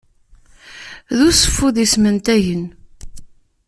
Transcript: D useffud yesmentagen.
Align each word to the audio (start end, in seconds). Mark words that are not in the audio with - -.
D 1.17 1.19
useffud 1.27 1.75
yesmentagen. 1.79 2.63